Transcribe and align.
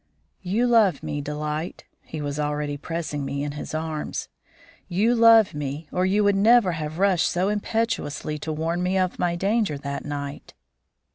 "You 0.41 0.65
love 0.65 1.03
me, 1.03 1.21
Delight" 1.21 1.83
(he 2.01 2.21
was 2.23 2.39
already 2.39 2.75
pressing 2.75 3.23
me 3.23 3.43
in 3.43 3.51
his 3.51 3.75
arms), 3.75 4.29
"you 4.87 5.13
love 5.13 5.53
me 5.53 5.89
or 5.91 6.07
you 6.07 6.23
would 6.23 6.35
never 6.35 6.71
have 6.71 6.97
rushed 6.97 7.29
so 7.29 7.49
impetuously 7.49 8.39
to 8.39 8.51
warn 8.51 8.81
me 8.81 8.97
of 8.97 9.19
my 9.19 9.35
danger 9.35 9.77
that 9.77 10.03
night. 10.03 10.55